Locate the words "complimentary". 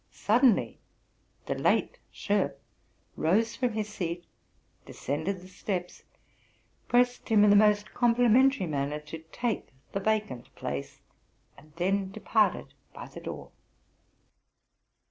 7.93-8.65